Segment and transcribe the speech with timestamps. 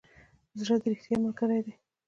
[0.61, 1.73] زړه د ریښتیا ملګری دی.